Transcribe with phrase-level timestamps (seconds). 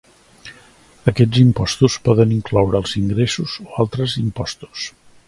[1.11, 4.89] Aquests impostos poden incloure els ingressos o altres impostos.